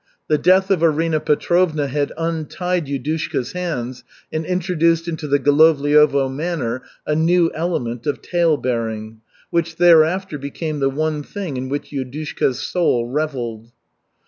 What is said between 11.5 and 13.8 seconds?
in which Yudushka's soul reveled.